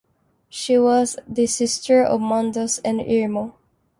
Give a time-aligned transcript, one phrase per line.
[0.49, 3.53] She was the sister of Mandos and Irmo.